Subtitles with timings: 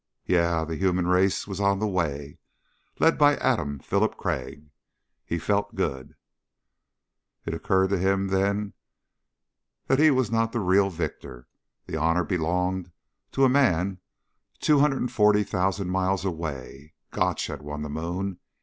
[0.25, 2.39] Yeah, the human race was on the way
[2.97, 4.71] led by Adam Philip Crag.
[5.23, 6.15] He felt good.
[7.45, 8.73] It occurred to him then
[9.85, 11.47] that he was not the real victor.
[11.85, 12.91] That honor belonged
[13.33, 13.99] to a man
[14.59, 16.95] 240,000 miles away.
[17.11, 18.39] Gotch had won the moon.